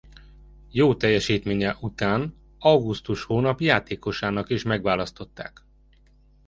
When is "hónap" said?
3.23-3.59